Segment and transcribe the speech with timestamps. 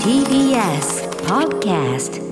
[0.00, 2.25] TBS Podcast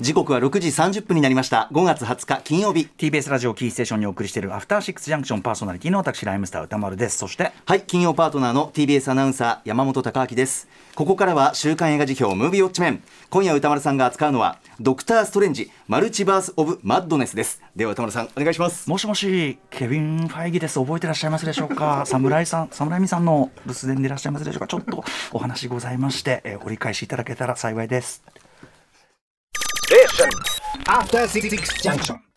[0.00, 1.68] 時刻は6時30分になりました。
[1.72, 2.88] 5月20日金曜日。
[2.98, 7.18] TBS ラジオキーステーションにお送りしているアフターシックスジャンクションパーソナリティの私ライムスター歌丸です。
[7.18, 10.66] そしてはい金曜パートナーの TBS アナウンサー山本貴明です。
[10.96, 13.02] ここからは週刊映画辞表ムービーウォッチメン。
[13.30, 17.62] 今夜歌丸さんが扱うのはドクターストレンジマルチバースオブマッドネスです。
[17.76, 18.90] では歌丸さんお願いします。
[18.90, 20.80] もしもしケビン・ファイギです。
[20.80, 22.02] 覚えてらっしゃいますでしょうか？
[22.10, 24.66] 侍さん侍美さんの留守電でいらっしゃいますでしょうか？
[24.66, 28.24] ちょっとお話ございまして、えー、折り返しいただけたら幸いです.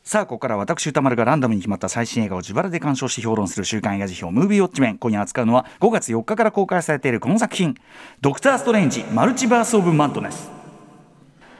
[0.04, 4.98] さあここから私歌丸がランダムに決まった最新映画を自腹で鑑賞し評論する週刊映画辞表ムービーウォッチメン。
[4.98, 7.76] 今夜扱うのは5月4日から公開されているこの作品
[8.20, 10.52] 「ドクター・ストレンジマルチバース・オブ・マッドネス」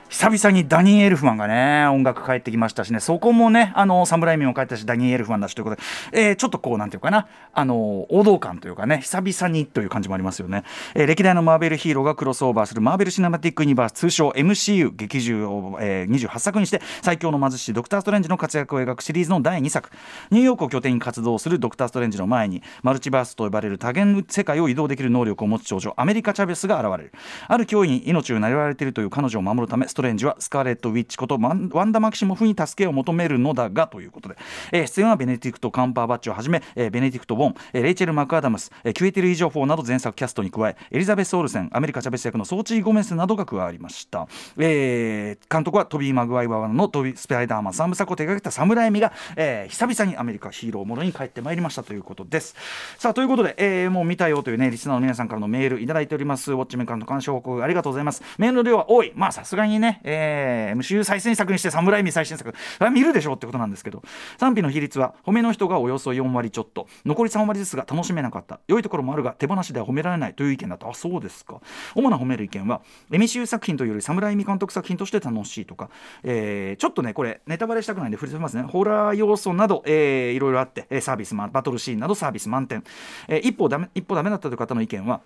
[0.10, 3.00] 久々にダニー・エルフマンがね音楽帰ってきましたしね。
[3.00, 5.82] そこもねあの侍民も帰ったしダニー・エルフマンだしということで、
[6.14, 7.28] えー、ちょっとこうなんていうかな。
[7.54, 19.90] あの王道感というかね久々にという感じもありますよね、えー、歴代のマーベルヒーローがクロスオーバーするマーベル・シナマティック・ユニバース通称 MCU 劇中を、えー、28作にして最強の貧しいドクター・ストレンジの活躍を描くシリーズの第2作。
[20.30, 27.14] ニューヨークを拠点に活動するドクター・ストレンジの前にマルチバースと呼ばれる多元世界を移動できる能力を持つ少女アメリカ・チャベスが現れる。
[27.48, 34.36] ある脅威に命を狙われているという彼女を守るためトレンジはスカーレット・ウィッチことワンダ・マキシモフに助けを求めるのだがということで、
[34.72, 44.28] えー、出演はベネディクト・カンバーバッチをはじめ、えー、ベネディクト・ウォン、えー、レイチェル・マクアダムス、えー、キウェテル・イジョフォーなど前作キャストに加えエリザベス・オルセンアメリカ・チャベス役のソーチー・ゴメスなどが加わりました、
[44.60, 52.56] えー、監督はトビー・マグワイアのトビスパイダーマン3部作を手掛けたサム・ライミが、えー、久々にアメリカヒーローものに帰ってまいりましたということです。
[53.00, 56.52] さあということで、えー、もう見たよというねリスナーの皆さんからのメールいただいております。
[56.52, 58.22] ウォッチメンからの鑑賞報告ありがとうございます。
[58.38, 59.12] メールの量は多い。
[59.16, 62.54] まあさすがにね、えー、MCU 最新作にしてサム・ライミ最新作。
[62.80, 64.02] は見るでしょうってことなんですけど
[64.38, 66.88] 賛否の比率は褒めの人がおよそ4割ちょっと。
[67.06, 68.60] 残り3割ですが楽しめなかった。
[68.68, 70.90] 良いところもあるが手放しでは褒められないという意見だと。
[70.90, 71.62] あそうですか。
[71.96, 75.90] 主な褒める意見は MCU 作品というより侍味監督作品として楽しいとか、
[76.24, 78.64] えー、ちょっとねこれネタバレしたくないんで触れてますね。
[78.64, 82.84] ホラー要素など、えー、いろいろあってサービスバトルシーンなどサービス満点、
[83.28, 85.22] えー、一歩ダメ一歩ダメだったという方の意見は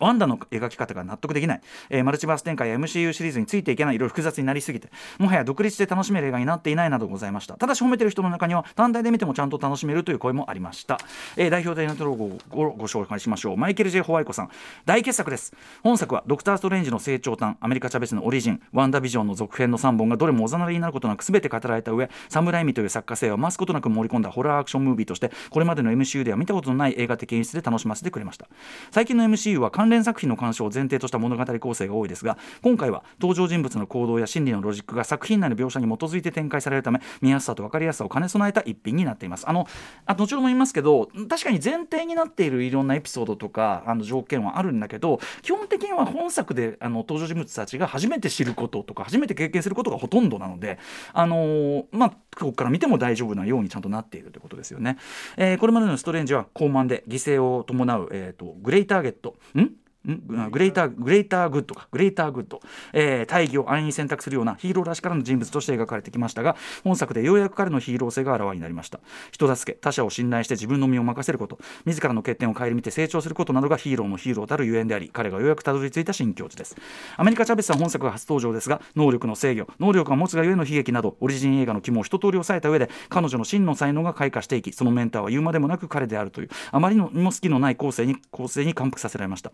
[0.00, 3.96] ワンダの描き方が納得できない、えー、マルチバース展開や MCU シリーズについていけない。
[3.96, 4.88] いろいろ複雑になりすぎて。
[5.18, 7.54] もはや独立して楽しめる映画になっていないなどございました。
[7.54, 10.98] ただし褒めてる人の中には単体で見てもちゃんと楽しめるという声もありました、
[11.36, 13.56] えー、代表的なトロゴをご紹介しましょう。
[13.56, 14.50] マイケル・ジェ・ホワイコさん。
[14.84, 15.54] 大傑作です。
[15.82, 28.46] 本作はドクター・ストレンジの成長端アメリカ・チャベスのオリジンワンダ・ビジョンの続編の3本がどれもおざなりになることなく全て語られた上侍味という作家性を増すことなく盛り込んだホラーアクションムービーとしてこれまでの MCU では見たことのない映画的演出で楽しませてくれました。
[28.90, 39.48] 最近の MCU は関連作品の鑑賞を前提とした物語構成が多いですが今回は登場人物の行動や心理のロジックが作品内の描写に基づいて展開されるため見やすさと分かりやすさを兼ね備えた一品になっています。
[39.48, 39.68] あの
[40.04, 50.80] あ後ほども言いますけど確かに前提になっているいろんなエピソードとかあの条件はあるんだけど基本的には本作であの登場人物たちが初めて知ることとか初めて経験することがほとんどなので
[51.12, 54.98] あのー、まあここから見ても大丈夫なようにちゃんとなっているということですよね、
[55.36, 59.36] えー、これまでのストレンジは高慢で犠牲を伴う、えーと、グレイターゲット。
[59.58, 59.75] ん？
[60.06, 60.72] グレー。
[60.72, 61.88] ターグレーターグッドか。
[61.90, 62.60] グレーターグッド、
[62.92, 69.00] えー、大義を安易に選択するようなヒーローらしからの人物として描かれてきましたが本作でようやく彼のヒーロー性があらわになりました。
[69.32, 76.76] 人助け他者を信頼して自分の身を任せること自らの欠点を顧みて成長することなどがヒーローのヒーローたるゆえんであり彼がようやくたどり着いた新境地です。
[77.16, 89.52] アメリカ・チャベスは本作が初登場ですが能力の制御能力が持つがゆえの悲劇などオリジン映画の肝を一通り抑えた上で彼女の真の才能が開花していきそのメンターは言うまでもなく彼であるというあまりにも好きのない構成に構成に感服させられました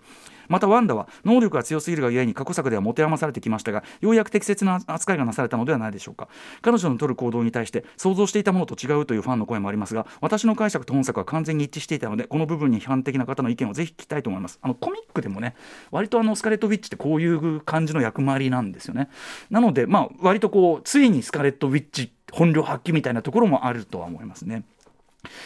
[0.48, 6.28] またワンダは能力が強すぎるがゆえに過去作では持て余されてきましたがようやく適切な扱いがなされたのではないでしょうか。
[6.60, 14.58] 彼女の取る行動に対して想像していたものと違うというファンの声もありますが私の解釈と本作は完全に一致していたのでこの部分に批判的な方の意見をぜひ聞きたいと思います。
[14.62, 15.54] あのコミックでもね
[15.91, 19.09] 割とあのスカレット・ウィッチってこういう感じの役回りなんですよね。
[19.50, 24.64] なのでまあ割とこうついにスカレット・ウィッチ本領発揮みたいなところもあるとは思いますね。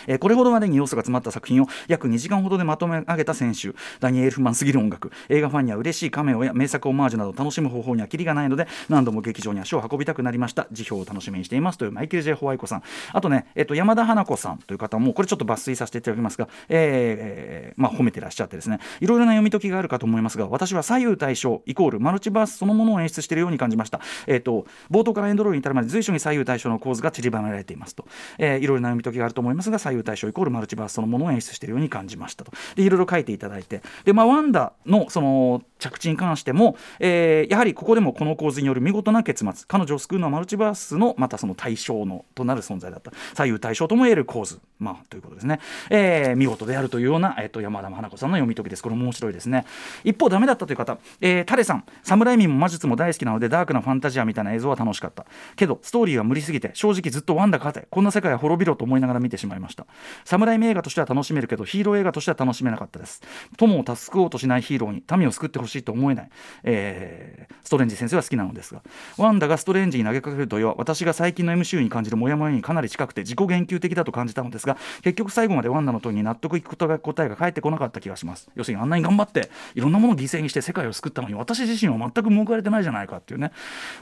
[0.07, 5.11] えー、これほどまでに要素が詰まった作品を約2時間ほどでまとめ上げた選手ダニエル・フマンすぎる音楽。
[5.29, 10.67] 映画ファンには嬉しいカメオや名作オマージュなど楽しむ方法にはキリがないので何度も劇場に足を運びたくなりました。
[10.73, 11.79] 辞表を楽しみにしています。
[11.79, 12.83] というマイケル・ジェイ・ホワイコさん。
[13.13, 18.79] あとね、えー、と山田花子さんという方もこれちょっと抜粋させていただきますが、えーまあ、褒めてらっしゃってですね。
[19.01, 28.07] いろいろな読み解きがあるかと思いますが私は左右対称イコールマルチバースそのものを演出しているように感じました、えー、と冒頭からエンドロールに至るまで随所に左右対称の構図が散りばめられていますと、
[28.39, 32.53] えー、いろいろな読み解きがあると思いますますが左右対称イコールマルチバースそのものを演出しているように感じましたと。
[32.75, 33.83] でいろいろ書いていただいて。
[34.05, 39.67] で、まあ、ワンダのその着地に関しても、えー、やはりここでもこの構図による見事な結末。
[39.67, 43.13] 彼女を救うのはマルチバースのまたその対象のとなる存在だった。
[43.35, 45.61] 左右対称とも言える構図、まあ、ということですね、
[45.91, 48.83] えー、見事であるというような、えー、と山田花子さんの読み解きです。
[48.83, 49.65] これも面白いですね。
[50.05, 51.85] 一方ダメだったという方、えー、タレさん。
[52.03, 55.27] 侍民も魔術も大好きなのでダークなファンタジアみたいな映像は楽しかった。
[55.57, 57.87] けどストーリーは無理すぎて正直ずっとワンダ勝て。
[57.91, 59.87] こんな世界は滅びろと思いながら見てしまいました。
[60.25, 63.23] 侍映画としては楽しめるけどヒーロー映画としては楽しめなかったです。
[63.57, 66.31] 友を助けようとしないヒーローに民を救ってほしいと思えない、
[66.65, 68.83] えー、ストレンジ先生は好きなのですが。
[69.17, 78.49] ワンダがストレンジに投げかける問いは私が最近の MCU に感じるモヤモヤにかなり近くて自己言及的だと感じたのですが結局最後までワンダの問いに納得いくことが答えが返ってこなかった気がします。
[78.55, 83.53] 要するにあんなに頑張っていろんなものを犠牲にして世界を救ったのに私自身は全く報われてないじゃないかっていうね。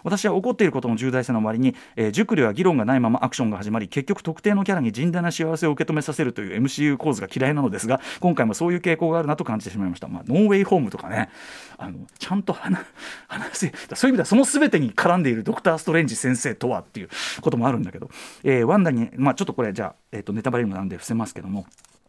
[0.02, 11.30] 私は怒っていることの重大さの割に、えー、熟慮や議論がないままアクションが始まり結局特定のキャラに甚大な仕幸せを受け止めさせるという MCU 構図が嫌いなのですが今回もそういう傾向があるなと感じてしまいました、まあ、ノーウェイホームとかね
[11.78, 12.78] あのちゃんと話
[13.52, 17.08] せそういう意味ではその全てに絡んでいるドクター・ストレンジ先生とはっていう
[17.40, 18.10] こともあるんだけど、
[18.42, 21.66] えー、ワンダに、まあ、ちょっとこれじゃあ、えー、とネタバレにもなんで伏せますけども。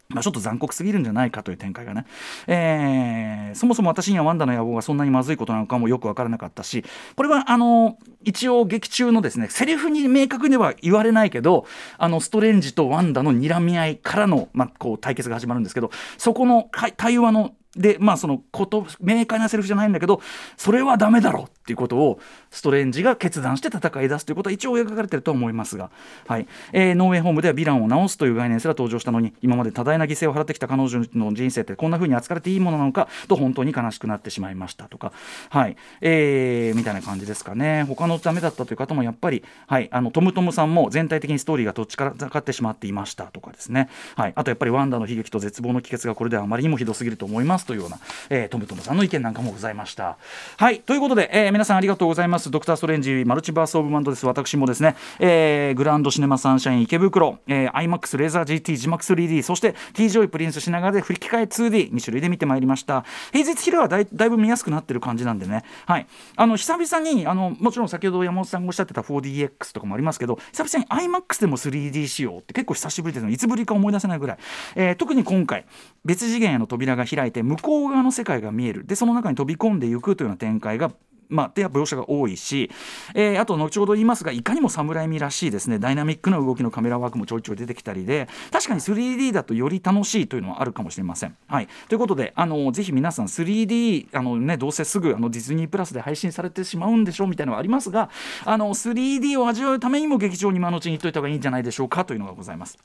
[0.09, 2.05] まあ、ちょっと残酷すぎるんじゃないかという展開がね、
[2.47, 6.85] えー、そもそも私にはワンダの野望がそんなにまずいことなのかもよく分からなかったし
[7.15, 11.65] これはあの一応劇中のですねセリフに明確には言われないけど
[11.97, 20.21] あのストレンジとワンダの睨み合いからの、まあ、こう対決が始まるんですけどそこの対話のでまあそのこと明快なセリフじゃないんだけど
[20.57, 22.19] それはダメだろっていうことを
[22.51, 25.89] ストレンジが決断して戦い出すということは一応描かれてると思いますが、
[26.27, 26.47] はい。
[26.73, 35.11] えー、ノーウェイホームではヴィランを直すという概念すら登場したのに今まで多大な犠牲を払ってきた彼女の人生ってこんな風に扱われていいものなのかと本当に悲しくなってしまいましたとか、
[35.49, 35.75] はい。
[36.01, 37.83] えー、みたいな感じですかね。
[37.83, 50.17] 他のダメだったという方もやっぱり、はい、あのトムトムさんも全体的にストーリーがとっちらかってしまっていましたとかですね、はい、あとやっぱりワンダの悲劇と絶望の帰結がこれではあまりにもひどすぎると思いますというような、えー、トムトムさんの意見なんかもございました。
[50.57, 52.51] はいということで、えー、皆さんありがとうございます。
[52.51, 54.25] ドクター・ストレンジマルチバース・オブ・マッドネスです。
[54.25, 63.05] 私もですね、えー、グランドシネマサンシャイン池袋、えー、IMAX レーザー GT 字幕 3D そして T ジョイプリンスしながらで振り替え 2D2 種類で見てまいりました。
[63.31, 65.63] 平日昼はだいだいぶ見やすくなってる感じなんでね。
[65.85, 66.07] はい。
[66.35, 74.37] あの久々にあのもちろん先ほど山本さんがおっしゃってた 4DX とかもありますけど久々に IMAX でも 3D 仕様って結構久しぶりですいつぶりか思い出せないぐらい、
[74.75, 75.65] えー、特に今回
[76.03, 80.91] 別次元への扉が開いて向こう側の世界が見えるでその中に飛び込んでいくというような展開が
[81.29, 82.69] まあ、で描写が多いし、
[83.13, 91.35] えー、あと後ほど言いますがいかにも侍味らしいですねダイナミックな動きのカメラワークもちょいちょい出てきたりで確かに 3D だとより楽しいというのはあるかもしれません。
[91.47, 98.09] はい、ということであのぜひ皆さん 3D あの、ね、どうせすぐあのディズニープラスで配信されてしまうんでしょうみたいなのはありますが
[98.45, 102.77] あの 3D を味わうためにも劇場に今のうちに行っといた方がいいんじゃないでしょうかというのがございます。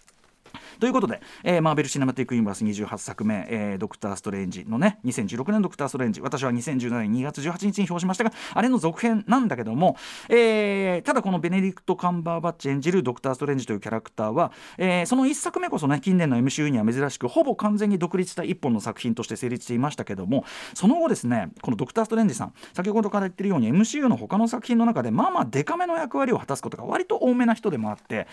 [0.80, 9.96] ということで、えー、マーベル・シネマティック・ユニバース28作目、えー、ドクター・ストレンジのね2016年ドクター・ストレンジ私は2017年2月18日に表しましたがあれの続編なんだけども、
[10.30, 28.26] えー、ただこのベネディクト・カンバーバッチ演じるドクター・ストレンジというキャラクターは、えー、その1作目こそね近年の MCU には珍しくほぼ完全に独立した一本の作品として成立していましたけどもその後ですねこのドクター・ストレンジさん先ほどから言ってるように MCU の他の作品の中でまあまあデカめの役割を果たすことが割と多めな人でもあって、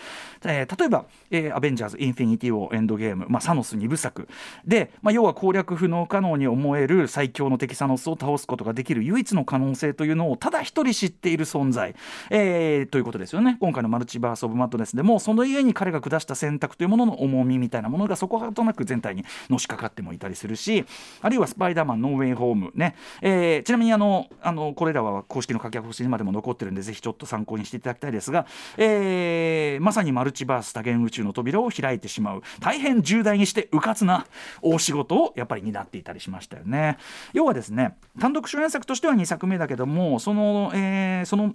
[0.44, 4.28] えー、例えば、えー「アベンジャーズ・インフィニティ・ウォー・エンドゲーム」、まあ、サノス2部作。
[4.66, 11.94] で、まあ、要は攻略不能可能に思える最強の敵サノスを倒すことができる唯一の可能性というのをただ一人知っている存在、
[12.30, 13.56] えー、ということですよね。
[13.60, 20.84] 今回のマルチバース・オブ・マッドネスでもその家に彼が下した選択というものの重みみたいなものがそこはとなく全体にのしかかってもいたりするし
[21.20, 28.46] あるいはスパイダーマンノーウェイホームね、えー、ちなみにあのあのこれらは公式の書き起こしにまでも残ってるんでぜひちょっと参考にしていただきたいですが、
[28.76, 32.27] えー、まさにマルチバース多元宇宙の扉を開いてしまう。
[32.60, 34.26] 大変重大にしてうかつな
[34.62, 36.98] 大仕事をやっぱり担っていたりしましたよね。
[37.32, 41.54] 要はですね単独主演作としては2作目だけどもその,、えー、その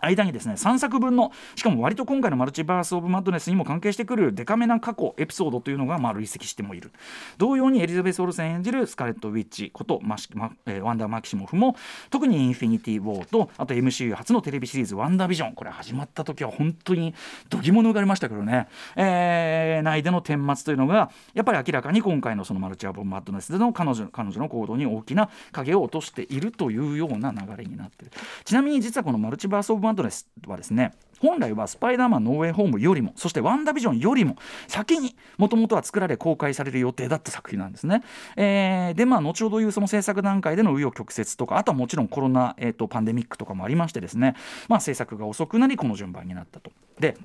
[0.00, 6.92] 間にですね3作分のしかも割と今回のマルチバース・オブ・マッドネスにも関係してくるデカめな過去エピソードというのがまあ累積してもいる。
[7.38, 11.76] 同様にエリザベス・オルセン演じるスカレット・ウィッチことマシマ、えー、ワンダー・マキシモフも
[12.10, 17.14] 特にインフィニティ・ウォーとあと MCU 初のテレビシリーズ「ワンダービジョン」これ始まった時は本当に
[17.48, 28.12] どぎも抜かれましたけどね、えー、内での顛末というのがやっぱり明らかに今回のそのマルチアブ・マッドネスでの彼女彼女の行動に大きな影を落としているというような流れになっている。
[28.44, 34.36] ちなみに実はこのマルチバース・オブ・マドレスはですね本来はスパイダーマンノーウェイホームよりもそしてワンダビジョンよりも
[34.68, 38.02] 先にもともとは作られ公開される予定だった作品なんですね。
[38.36, 44.34] えー、でまあ後ほど言うその制作段階での紆余曲折とかあとはもちろんコロナ、えーと、パンデミックとかもありましてですね
[44.68, 46.70] まあ制作が遅くなりこの順番になったと。
[46.98, 47.16] で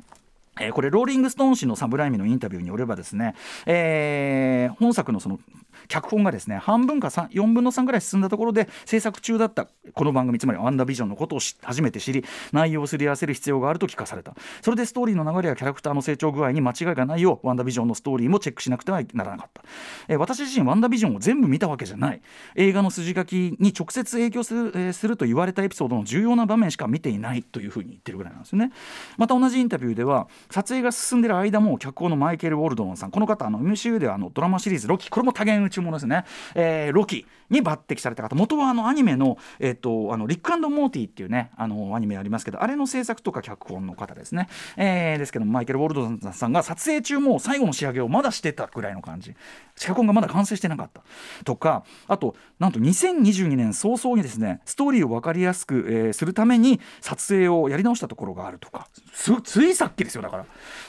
[0.60, 3.36] えーこれローリング・ストーン誌のサブライミのインタビューによればですね、
[3.66, 5.40] えー本作のその
[5.88, 14.34] 脚本がですね半分か4分の3ぐらい進んだところで制作中だったこの番組つまりワンダービジョンのことを初めて知り内容をすり合わせる必要があると聞かされた。
[14.62, 19.62] それでストーリーの流れやキャラクターの成長具合に間違いがないようワンダービジョンのストーリーもチェックしなくてはならなかった、
[20.08, 22.22] えー私自身ワンダービジョンを全部見たわけじゃない。
[22.56, 28.72] 映画の筋書きに直接影響する,、えーすると言われたエピソードの重要な場面しか見ていないというふうに言ってるぐらいなんですよね。
[29.18, 36.24] また同じインタビューでは撮影が進んでいる間も脚本のマイケル・ウォルドンさんこの方あの MCU ではあのドラマシリーズ「ロキ」これも多言宇宙ものですね、
[36.56, 38.36] えーロキに抜擢された方。
[38.36, 44.48] 元はあのアニメの,、えっとあのリックモーティーっていうねあのアニメありますけどあれの制作とか脚本の方ですね、
[44.78, 49.36] えーですけどマイケル・ウォルドンさんが撮影中も最後の仕上げをまだしてたぐらいの感じ。
[49.78, 51.02] 脚本がまだ完成してなかった。
[51.44, 58.88] とかあとなんと2022年早々にですねストーリーを分かりやすく、えーするために撮影をやり直したところがあるとか。
[59.14, 60.22] すついさっきですよ。
[60.22, 60.35] だから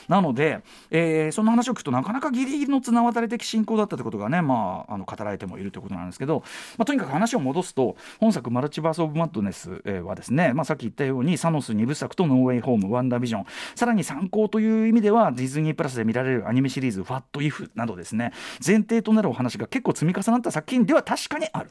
[0.07, 0.59] なので、
[0.91, 6.43] えーその話を聞くとなかなかギリギリの綱渡り的進行だったということがね、まあ、あの語られてもいるということなんですけど、
[6.77, 18.31] まあ、とにかく話を戻すと本作「マルチバース・オブ・マッドネス」はですね、まあ、さっき言ったようにサノス2部作と「ノーウェイ・ホーム」「ワンダービジョン」さらに参考という意味ではディズニープラスで見られるアニメシリーズ「ファット・イフ」などですね
[18.65, 21.69] 前提となるお話が結構積み重なった作品では確かにある。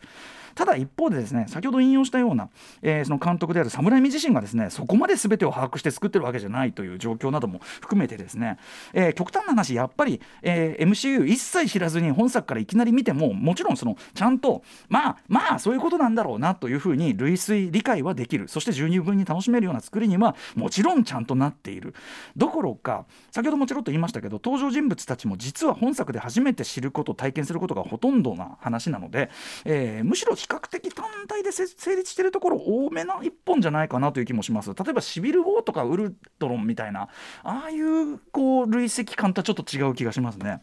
[0.56, 2.48] ただ一方でですね先ほど引用したような、
[2.82, 8.58] えーその監督である侍自身がですねそこまで全てを把握して作ってるわけじゃないという状況なども含めてですね、
[8.92, 18.48] えー極端な話やっぱり、えー MCU 一切知らずに本作からいきなり見てももちろんそのちゃんとまあまあそういうことなんだろうなというふうに類推理解はできる。
[18.48, 21.94] そして十二分に楽しめるような作りにはもちろんちゃんとなっている。
[22.36, 29.30] どころか先ほどもちろっと言いましたけど登場人物たちも実は本作で初めて知ること体験することがほとんどな話なので、
[29.64, 31.64] えーむしろ比較的単体で成
[31.96, 34.70] 立してるところ多めな一本じゃないかなという気もします。
[34.70, 37.08] 例えばシビル・ウォーとかウルトロンみたいな
[37.42, 40.60] ああいうこう累積感とはちょっと違う気がしますね。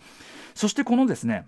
[0.55, 1.47] そしてこのですね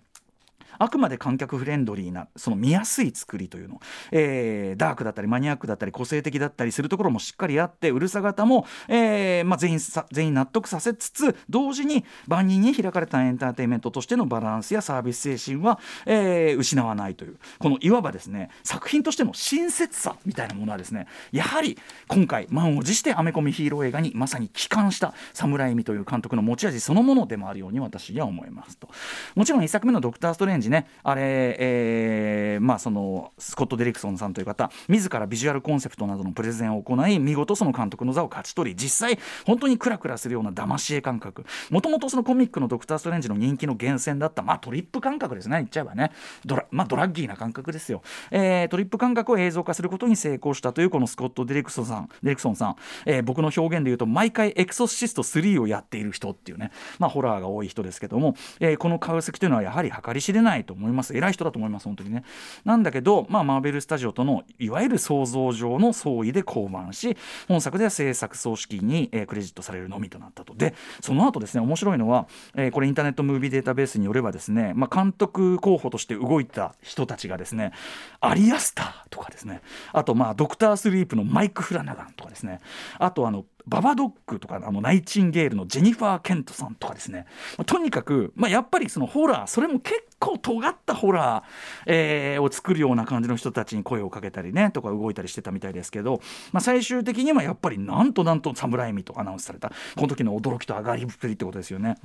[0.79, 9.79] あくまで観客フレンドリーなその見やすい作りというの、えーダークだったりマニアックだったり個性的だったりするところもしっかりあってうるさ型も、えーまあ、全員
[10.11, 17.37] 全員納得させつつ同時に万人に開かれたエンターテインメントとしてのバランスやサービス精神は、えー失わないという。
[17.59, 21.77] このいわばですね作品としての親切さみたいなものはですねやはり
[22.07, 28.89] 今回満を持してアメコミヒーロー映画にまさに帰還した侍海という監督の持ち味そのものでもあるように私には思いますと。
[29.35, 31.21] もちろん1作目の「ドクター・ストレンジね」あれ、
[31.59, 41.45] えーまあそのスコット・デリクソンさんという方自らビジュアルコンセプトなどのプレゼンを行い見事その監督の座を勝ち取り実際本当にクラクラするような騙し絵感覚。
[41.69, 46.11] もともとそのコミックの「ドクター・ストレンジ」の人気の源泉だった、まあ、トリップ感覚ですね言っちゃえばね。
[46.45, 61.15] ドラ,、まあ、ドラッギーな感覚ですよ、えートリップ感覚を映像化することに成功したというこのスコット・デリクソンさんデリクソンさん、えー僕の表現で言うと毎回エクソシスト3をやっている人っていうね、まあ、ホラーが多い人ですけども、えーこの顔石というのはやはり計り知れないと思います。
[61.15, 62.23] 偉い人だと思います本当にね。
[62.63, 70.53] なんだけど、まあ、マーベル・スタジオとのいわゆる想像上の相違で降板し本作では制作総指揮に、えークレジットされるのみとなったと。
[70.53, 77.71] でその後ですね面白いのは、えーこれインターネットムービーデータベースによればですね、まあ、監督候補として動いた人たちがですね
[78.19, 79.61] アリアスターとかですね。
[79.93, 82.59] あとまあドクター・スリープのマイク・フラナガンとかですね。
[82.99, 87.25] あとあのババドッグとかあのナイチンゲールのジェニファー・ケントさんとかですね、
[87.57, 91.43] まとにかく、まあ、やっぱりそのホラーそれも結構尖ったホラー、
[91.85, 101.97] えーを作るような感じの人たちに声をかけたりねとか動いたりしてたみたいですけど、まあ、最終的にはやっぱりなんとなんと侍味とアナウンスされたこの時の驚きと上がりっぷりってことですよね。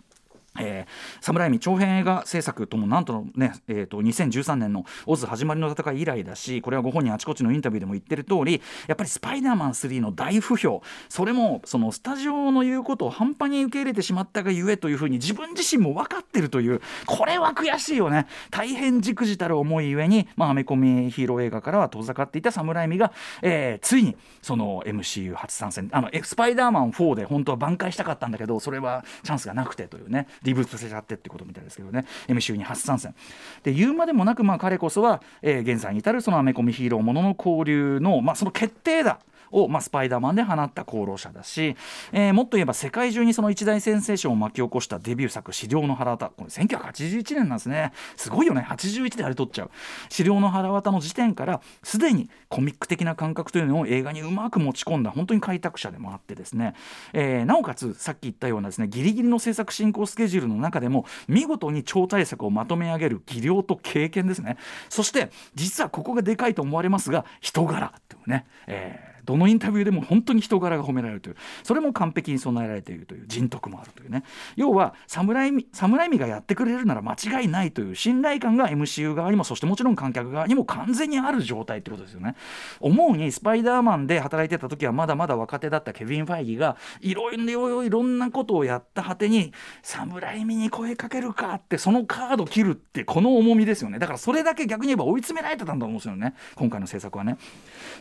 [0.58, 10.82] えー、侍味長編映画制作ともなんとね、えー、と2013年の「オズ始まりの戦い」以来だしこれはご本人あちこちのインタビューでも言ってる通りやっぱり「スパイダーマン3」の大不評。
[11.08, 18.26] それもそのスタジオの言うことを半端に受け入れてしまったがゆえというふうに自分自身も分かってるというこれは悔しいよね。
[18.50, 25.88] 大変じくじたる思いゆえに、まあ、アメコミヒーロー映画からは遠ざかっていた侍味が、えーついにその MCU 初参戦。
[25.92, 30.26] あのスパイダーマン4で本当は挽回したかったんだけどそれはチャンスがなくてというね。
[30.42, 32.04] リブートさせちゃってってことみたいですけどね。
[32.28, 33.14] MC に初参戦。
[33.62, 39.20] で言うまでもなくまあ彼こそは、えー現在に至るそのアメコミヒーローものの交流の、まあ、その決定だ。
[39.50, 41.76] を、まあ、スパイダーマンで放った功労者だし、
[42.12, 47.92] えーもっと言えば世界中にその一大センセーションを巻き起こしたデビュー作「資料の腹渡」これ1981年なんですね。
[48.16, 48.66] すごいよね。
[48.68, 49.70] 81であれ撮っちゃう
[50.08, 56.74] 「資料の腹渡」の時点からすでにコミック的な感覚というのを映画にうまく持ち込んだ本当に開拓者でもあってですね、
[57.12, 64.56] えーなおかつさっき言ったようなですねギリギリの制作進行スケジュールの中でも見事に超大作をまとめ上げる技量と経験ですね。
[64.88, 74.24] そして実はここがでかいと思われますが人柄っていうね、えーどのインタビューでも本当に人柄が褒められるというそれも完璧に備えられているという人徳もあるというね
[74.56, 82.36] 要は侍侍味がやってくれるなら間違いないという信頼感が MCU 側にもそしてもちろん観客側にも完全にある状態ってことですよね。
[82.80, 93.98] 思うにスパイダーマンで働いてた時はまだまだ若手だったケビン・ファイギーがいろいろいろんなことをやった果てに侍味に声かけるかってそのカード切るってこの重みですよね。
[93.98, 96.34] だからそれだけ逆に言えば追い詰められてたんだと思うんですよね。
[96.54, 97.38] 今回の制作はね。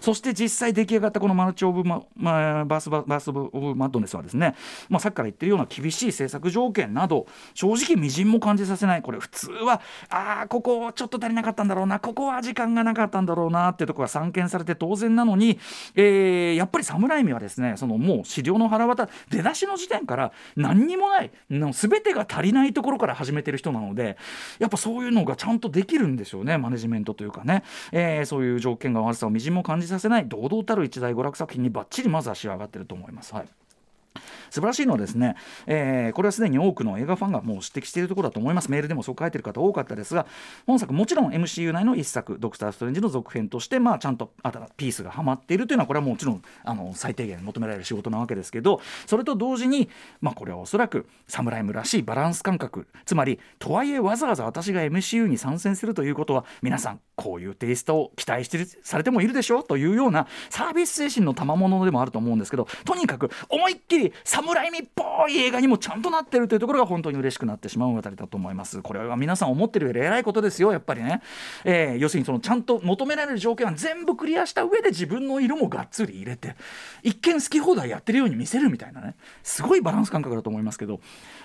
[0.01, 4.55] そして実際出来上がったこのマルチ・オブ・ままあ、バース・バース・オブ・マッドネスはですね、
[4.89, 9.01] まあ、さっきから言ってるような厳しい制作条件など正直みじんも感じさせない。
[9.01, 15.59] これ普通はああここちょっと足りなかったんだろうなここは時間がなかったんだろうなっていうところが散見されて当然なのに、
[15.95, 24.17] えー、やっぱり侍味はですねそのもう資料の腹渡出だしの時点から何にもない全てが足りないところから始めてる人なので
[24.59, 33.33] やっぱそういうのがちゃんとできるんですよねマネジメントというかね、えー、そういう条件が悪さをみじんも感じさせない堂々たる一大娯楽作品にばっちりまずは仕上がってると思います。
[33.33, 33.58] はい
[34.49, 35.35] 素晴らしいのはですね、
[35.67, 38.69] えー、これはすでに多くの映画ファンがもう指摘しているところだと思います。
[38.69, 40.25] メールでもそう書いてる方多かったですが
[40.65, 44.31] 本作もちろん MCU 内の一作「ドクター・ストレンジ」の続編として、まあ、ちゃんと
[44.77, 49.89] ピースがはまっているというのはこれはもちろんあの最低限求められる仕事なわけですけどそれと同時に、
[50.21, 68.81] まあ、これはおそらくサムライムらしいバランス感覚つまりとはいえわざわざ私が MCU に参戦するということは皆さんこういうテイストを期待してされてもいるでしょうというようなサービス精神の賜物でもあると思うんですけどとにかく思いっきりサ侍味っぽい映画にもちゃんとなってるというところが本当に嬉しくなってしまうあたりだと思います。
[68.81, 71.21] これは皆さん思ってるより偉いことですよやっぱりね、
[71.65, 76.55] えー、要するにそのちゃんと求められる条件は全部クリアした上で自分の色もがっつり入れて
[77.03, 79.15] 一見好き放題やってるように見せるみたいなね。
[79.43, 80.99] すごいバランス感覚だと思いますけど。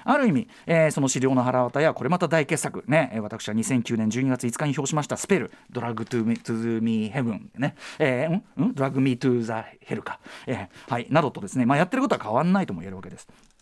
[0.07, 2.85] ある意味、えー、その資料の腹渡やこれまた大傑作。
[2.87, 3.19] ね。
[3.23, 5.51] 私は2009年12月5日に表しましたスペル。
[5.71, 11.07] ドラッグトゥーミトゥーミーヘブンね、えー、うん、ドラッグミートゥーザヘルか、えー、はい。
[11.11, 11.67] などとですね。
[11.67, 12.84] まあやってることは変わらないと思います。
[12.85, 13.54] も言えるわけです。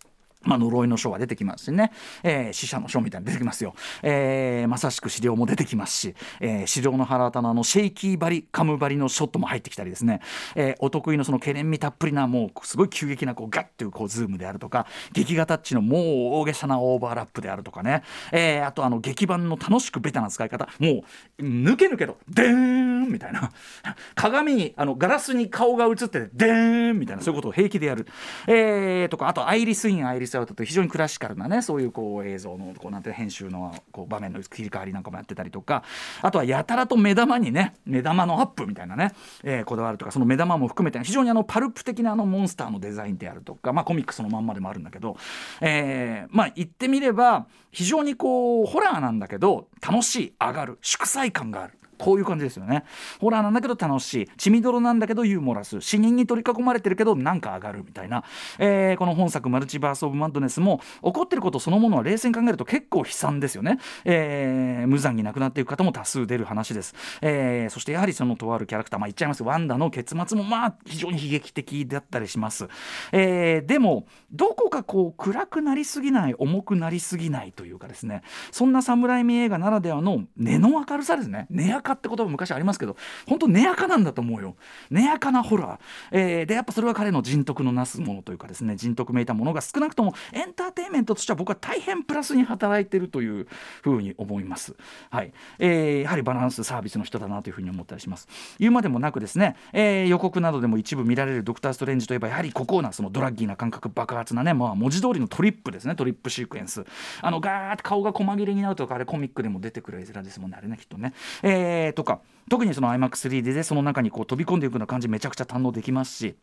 [0.45, 10.21] まあ、呪いの書は出てきますしね、えー、死者の書みたいに出てきますよ、えー、まさしく死霊も出てきますし、えー、資料の腹頭のシェイキーバリカムバリのショットも入ってきたりですね、
[10.55, 16.01] えー、お得意のそのケレン味たっぷりなもうすごい急激なこうガッというこうズームであるとか劇画タッチのもう
[16.41, 20.69] 大げさなオーバーラップであるとかね、えー、あとあの劇伴の楽しくベタな使い方。
[20.79, 21.05] も
[21.39, 23.53] う抜け抜けとデーンみたいな。
[24.15, 27.23] 鏡にあのガラスに顔が映っててデーンみたいな。
[27.23, 28.07] そういうことを平気でやる、
[28.47, 35.85] えー、とかあとアイリスインアイリススアウトと非常にクラシカルなねそういうこう映像のこうなんて編集のこう場面の切り替わりなんかもやってたりとか
[36.23, 39.13] あとはやたらと目玉にね目玉のアップみたいなね、
[39.45, 45.17] えー、こだわるとかその目玉も含めて非常にあのパルプ的なあのモンスターのデザインであるとかまあコミックそのまんまでもあるんだけど、
[45.61, 51.79] えー、まあ言ってみれば非常にこうホラーなんだけど楽しい上がる祝祭感がある。
[51.99, 52.85] こういう感じですよね。
[53.21, 54.29] ホラーなんだけど楽しい。
[54.37, 55.81] 血みどろなんだけどユーモラス。
[55.81, 58.25] 死人に取り囲まれてるけどなんか上がるみたいな、
[58.59, 72.69] えー、この本作「マルチバース・オブ・マッドネス」も起こってることそのものは冷静に考えると結構悲惨ですよね、えー、無残に亡くなっていく方も多数出る話です、えー、そしてやはりそのとあるキャラクターまあ言っちゃいますワンダの結末もまあ非常に悲劇的だったりします、
[73.13, 78.23] えー、でもどこかこう暗くなりすぎない重くなりすぎないというかですね。
[78.51, 81.47] そんな侍味映画ならではの根の明るさですね。
[81.51, 82.97] 根明かって言葉昔ありますけど
[83.29, 84.57] 本当根やかなんだと思うよ。
[84.91, 85.79] 根やかなホラー、
[86.11, 93.47] えー、でやっぱそれは彼の人徳のなすものというかですね人徳めいたものが少なくともエンターテインメントとしては僕は大変プラスに働いてるという
[93.83, 94.75] ふうに思います、
[95.11, 95.33] はい。
[95.59, 98.29] えー、やはりバランスサービスの人だなというふうに思ったりします。
[98.59, 105.95] 言うまでもなくですね、えー、予告などでも一部見られるドクター・ストレンジといえばやはりここなそのドラッギーな感覚爆発なね、まあ、文字通りのトリップですね。
[105.95, 106.85] トリップシークエンス。
[107.21, 110.57] あのガーッと顔が細切れになるとかあれコミックでも出てくる絵面ですもんね。
[110.59, 111.53] あれねきっとね、えー、
[111.95, 116.37] とか特にその iMac3D でその中にこう飛び込んでいくような感じめちゃくちゃ堪能できますし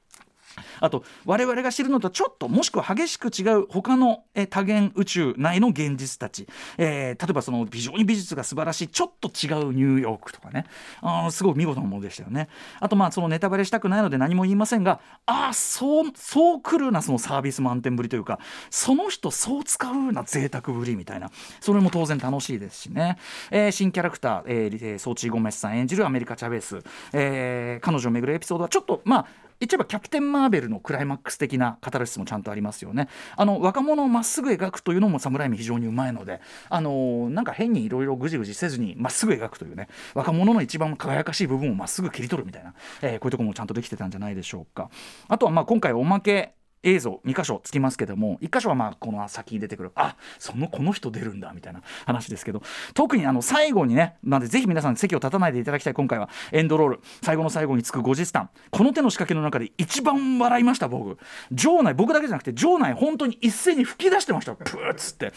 [0.79, 10.65] あと我々が知るのとちょっともしくは激しく違う他の多元宇宙内の現実たち、えー、例えばその非常に美術が素晴らしいちょっと違うニューヨークとかね。
[11.01, 12.49] あすごい見事なものでしたよね。
[12.79, 21.31] あとまあそのネタバレしたくないので何も言いませんがああそうそう来るなそのサービス満点ぶりというかその人そう使うな贅沢ぶりみたいな。
[21.61, 23.17] それも当然楽しいですしね、
[23.51, 26.79] えー、新キャラクター、えー、ソーチー・ゴメスさん演じるアメリカ・チャベース、
[27.13, 29.25] えー、彼女をめぐるエピソードはちょっとまあ
[29.59, 33.09] 言っちゃえばキャプテン・マーベルのクライマックス的なカタルシスもちゃんとありますよね。
[33.35, 44.89] あの若者をまっすぐ描くというのも侍味非常にうまいのであのなんか変にいろいろぐじぐじせずにまっすぐ描くというね若者の一番輝かしい部分をまっすぐ切り取るみたいな、えー、こういうとこもちゃんとできてたんじゃないでしょうか。
[45.27, 49.91] あとはまあ今回おまけ映像2箇所つきますけども1箇所はまあこの先に出てくる。
[49.95, 52.61] あそのこの人出るんだみたいな話ですけど。
[52.93, 56.29] 特にあの最後にねなんでぜひ皆さん席を立たないでいただきたい今回は。
[56.51, 56.99] エンドロール。
[57.21, 61.17] 最後の最後につく50スタンこの手の仕掛けの中で一番笑いました僕。
[61.51, 65.33] 場内僕だけじゃなくて場内本当に一斉に吹き出してましたプーッつって、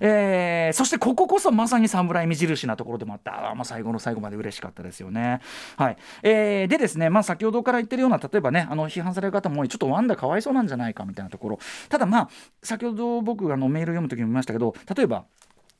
[0.00, 3.50] えーそしてこここそまさに侍目印なところでもあった。
[3.50, 5.40] あまあ最後の最後まで嬉しかったですよね。
[5.76, 11.58] はい、えーでですねまあ先ほどから言ってるような例えばねあの批判される方もちょっとワンダかわいそうなんじゃないないかみたいなところ
[11.90, 12.28] ただまあ
[12.62, 15.24] 先ほど僕あのメール読む時にも言いましたけど例えば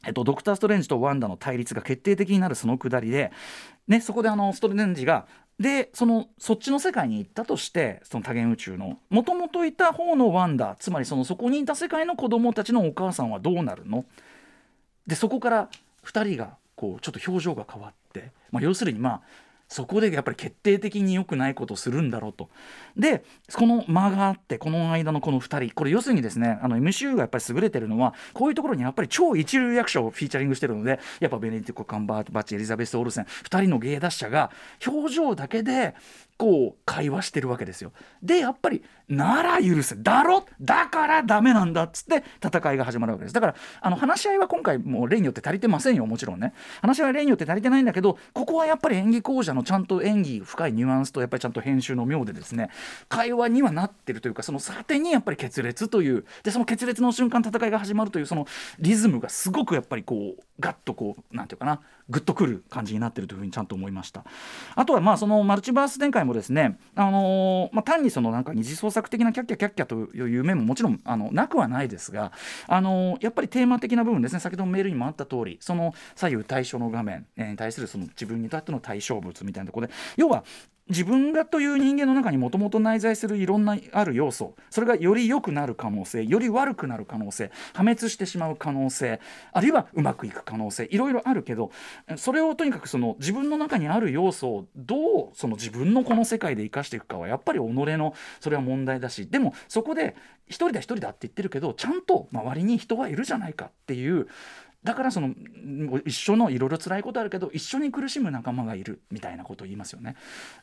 [0.07, 3.33] えっと、ドクター・ストレンジとワンダの対立が決定的になるそのくだりで、
[3.89, 5.27] ね、そこであのストレンジが
[5.59, 14.05] でそのそっちの世界に行ったとしてその多元宇宙のもともといた方のワンダつまりそのそこにいた世界の子供たちのお母さんはどうなるの？
[15.07, 15.69] でそこから
[16.05, 19.23] 2人がこうちょっと表情が変わって、まあ、要するにまあ
[19.69, 22.49] そこでやっぱり決定的に良くないことをするんだろうと。
[22.99, 34.51] でこの間があってこの間のこの2人これ要するにですねあの MCU がやっぱり優れてるのはこういうところにやっぱり超一流役者をフィーチャリングしてるのでやっぱベネディク・カンバーバッチエリザベス・オールセン2人の芸達者が
[34.87, 35.95] 表情だけで
[36.37, 37.93] こう会話してるわけですよ。
[38.23, 52.69] でやっぱりなら許せだろだからダメなんだっつって戦いが始まるわけですだからあの話し合いは今回もう例によって足りてませんよもちろんね話し合いは例によって足りてないんだけどここはやっぱり演技講座のちゃんと演技深いニュアンスとやっぱりちゃんと編集の妙でですね
[53.09, 58.47] 会話にはなってるというかそのさてにやっぱり決裂というでその決裂の瞬間戦いが始まるというその
[58.79, 64.25] リズムがすごくやっぱりこうガッとこうなんていうかなグッとくる感じになってるというふうにちゃんと思いました。
[64.75, 72.33] あとはまあそのマルチバース展開もですねあのーまあ、単にそのなんか二次創作的なキャッキャキャッキャという面ももちろんあのなくはないですが、
[72.67, 80.45] あのーやっぱりテーマ的な部分ですね先ほどメールにもあった通りその左右対称の画面に対するその自分にとっての対象物みたいなところで要は
[80.89, 89.21] 自分がという人間の中にもともと内在するいろんなある要素それがより良くなる可能性より悪くなる可能性破滅してしまう可能性
[89.53, 91.71] あるいはうまくいく可能性いろいろあるけど
[92.17, 104.29] それをとにかくその自分の中にある要素をどうその自分のこの世界で生かしていくかはやっぱり己のそれは問題だしでもそこで一人だ一人だって言ってるけどちゃんと周りに人はいるじゃないかっていう
[104.89, 105.35] だからその
[106.07, 110.17] 一緒のいろいろ辛いことあるけど一緒に苦しむ仲間がいるみたいなことを言いますよね。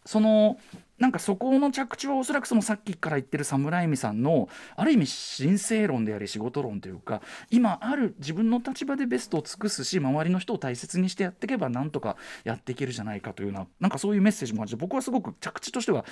[0.04, 0.58] その
[0.98, 5.06] なんかそこの着地はおそらくそのさっきから言ってる侍海さんのある意味
[5.44, 16.04] 神聖論であり仕事論というか今ある自分の立場でベストを尽くすし周りの人を大切にしてやっていけばなんとかやっていけるじゃないかというようななんかそういうメッセージもあって僕はすごく着地としては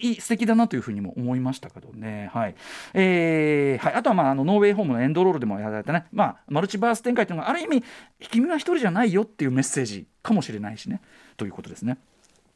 [0.00, 2.30] いい素敵だなというふうにも思いましたけどね。
[2.32, 2.54] はい。
[2.94, 7.84] えーはい、あとは、まあ、あのノーウェイホームのエンドロールでもやられたね、まあ、マルチバース展開というのがある意味
[8.30, 11.00] 君は一人じゃないよっていうメッセージかもしれないしね。
[11.36, 11.98] ということですね。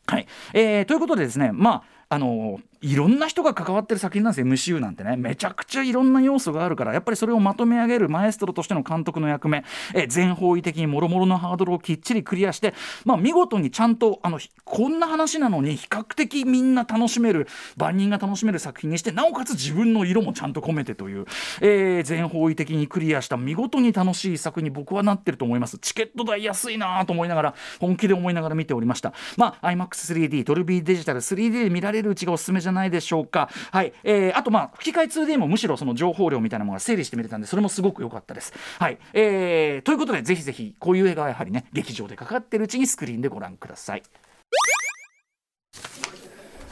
[0.07, 0.27] はい。
[0.53, 1.51] えーということでですね。
[1.53, 5.17] まああのいろんな人が関わってる作品なんですよ MCU なんてね。
[5.17, 9.65] めちゃくちゃいろんな要素があるからやっぱりそれをまとめ上げるマエストロとしての監督の役目、
[9.95, 12.75] え全方位的にもろもろのハードルをきっちりクリアして、
[13.07, 21.25] まあ、見事にちゃんとあのこんな話なのに比較的みんな楽しめる万人が楽しめる作品にしてなおかつ自分の色もちゃんと込めてという、
[21.61, 25.79] えー全方位的にクリアした見事に楽しい作品に僕はなってると思います。
[25.79, 29.13] チケット代安いなと思いながら本気で思いながら見ておりました。
[29.37, 33.49] まあ iMAX3D ドルビーデジタル 3D で見られるうちがおすすめじゃないでしょうか。
[33.73, 38.53] はい、えーあとまあ吹き替え 2D もむしろその情報量みたいなものが整理して見れたんでそれもすごく良かったです。
[38.79, 44.03] はい、えーということでぜひぜひこういう映画はやはりね劇場でかかってるうちにスクリーンでご覧ください。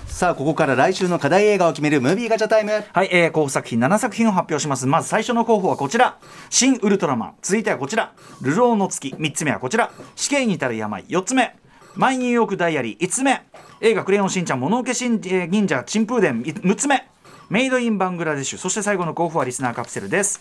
[0.06, 2.84] さあここから来週の課題映画を決めるムービーガチャタイム。
[2.92, 4.86] はい、えー、候補作品7作品を発表します。
[4.86, 11.56] まず最初の候補はこちら「新ウルトラマン」続いてはこちら「流浪の月」3つ目はこちら「死刑に至る病」4つ目
[11.94, 13.42] 「マイニューヨークダイアリー」5つ目。
[13.80, 17.11] 映画「クレヨンしんちゃん物置しん、えー忍者チンプーデン」6つ目。
[17.52, 18.58] メイドインバングラデシュ。
[18.58, 20.40] そして最後の候補はリスナーカプセルです。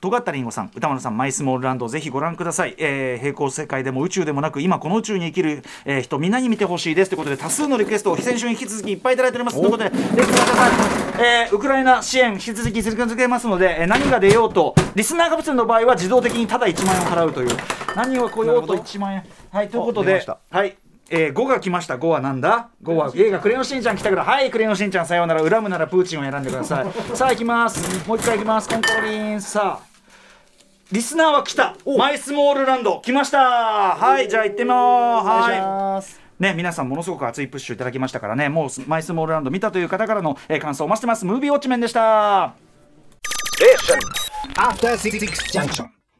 [0.00, 7.08] 尖ったりんごさん歌丸さんマイスモールランドぜひご覧ください、えー平行世界でも宇宙でもなく今この宇宙に生きる、えー人みんなに見てほしいです。
[7.08, 9.58] ということで多数のリクエストを先週に引き続きいっぱいいただいております。
[9.58, 10.70] ということでぜひください、
[11.24, 17.56] えーウクライナ支援引き続き続けますので、えー何が出ようとリスナーカプセルの場合は自動的にただ1万円を払うという。
[17.94, 19.24] 何を来ようと1万円。
[19.52, 20.76] はいということではい
[21.10, 21.96] えー、5が来ました。
[21.96, 24.24] 5はなんだ？5は映画「クレヨンしんちゃん」来たから。
[24.24, 25.48] はいクレヨンしんちゃんさようなら。
[25.48, 26.86] 恨むならプーチンを選んでください。
[27.16, 28.08] さあ行きます。
[28.08, 28.68] もう一回行きます。
[28.68, 29.40] コンコロリン。
[29.40, 29.94] さあ
[30.90, 31.74] リスナーは来た。
[31.98, 33.00] マイスモールランド。
[33.00, 33.38] 来ました。
[33.38, 36.18] はいじゃあ行ってみます。
[36.20, 36.24] はい。
[36.42, 38.48] ね、皆さんものすごく熱いプッシュいただきましたからね。
[38.48, 41.24] もうマイスモールランド見たという方からの、えー感想を待ってます。
[41.24, 42.54] ムービーウォッチメンでした。
[44.56, 45.18] After Six
[45.52, 45.93] Junction.